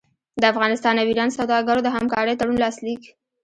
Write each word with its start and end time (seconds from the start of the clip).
د 0.41 0.43
افغانستان 0.53 0.95
او 0.97 1.05
ایران 1.09 1.29
سوداګرو 1.37 1.81
د 1.85 1.87
همکارۍ 1.95 2.33
تړون 2.39 2.57
لاسلیک 2.63 3.01